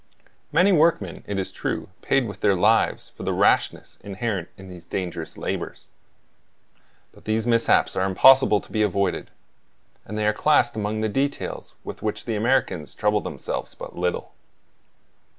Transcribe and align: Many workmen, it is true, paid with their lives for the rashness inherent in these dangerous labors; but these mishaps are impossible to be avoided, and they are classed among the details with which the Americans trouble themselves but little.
Many 0.51 0.71
workmen, 0.71 1.23
it 1.27 1.37
is 1.37 1.51
true, 1.51 1.87
paid 2.01 2.27
with 2.27 2.39
their 2.41 2.55
lives 2.55 3.09
for 3.09 3.21
the 3.21 3.33
rashness 3.33 3.99
inherent 4.03 4.49
in 4.57 4.67
these 4.67 4.87
dangerous 4.87 5.37
labors; 5.37 5.89
but 7.11 7.25
these 7.25 7.45
mishaps 7.45 7.95
are 7.95 8.07
impossible 8.07 8.59
to 8.61 8.71
be 8.71 8.81
avoided, 8.81 9.29
and 10.03 10.17
they 10.17 10.25
are 10.25 10.33
classed 10.33 10.75
among 10.75 11.01
the 11.01 11.07
details 11.07 11.75
with 11.83 12.01
which 12.01 12.25
the 12.25 12.35
Americans 12.35 12.95
trouble 12.95 13.21
themselves 13.21 13.75
but 13.75 13.95
little. 13.95 14.33